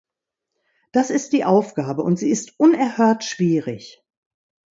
Das 0.93 1.11
ist 1.11 1.31
die 1.31 1.45
Aufgabe, 1.45 2.01
und 2.01 2.17
sie 2.17 2.31
ist 2.31 2.55
unerhört 2.59 3.23
schwierig. 3.23 4.03